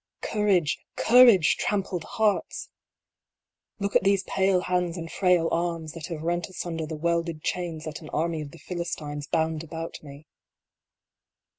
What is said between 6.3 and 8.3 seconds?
asunder the welded chains that an